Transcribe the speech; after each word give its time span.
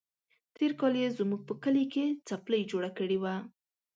تېر 0.55 0.71
کال 0.79 0.93
يې 1.01 1.07
زموږ 1.19 1.41
په 1.49 1.53
کلي 1.63 1.85
کې 1.93 2.05
څپلۍ 2.27 2.61
جوړه 2.71 2.89
کړې 2.97 3.17
وه. 3.23 3.35